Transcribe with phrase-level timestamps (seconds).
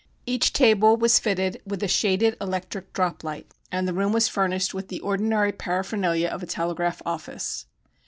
[0.25, 4.73] Each table was fitted with a shaded electric drop light, and the room was furnished
[4.73, 7.67] with the ordinary paraphernalia of a telegraph office.